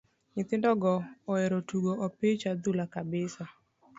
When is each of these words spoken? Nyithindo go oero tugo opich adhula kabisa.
Nyithindo 0.33 0.69
go 0.81 0.93
oero 1.31 1.57
tugo 1.69 1.91
opich 2.05 2.43
adhula 2.51 2.85
kabisa. 2.93 3.43